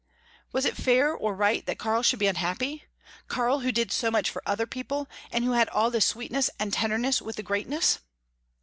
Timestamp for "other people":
4.47-5.07